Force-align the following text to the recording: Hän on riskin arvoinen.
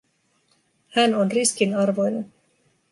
Hän 0.89 1.15
on 1.15 1.31
riskin 1.31 1.75
arvoinen. 1.75 2.33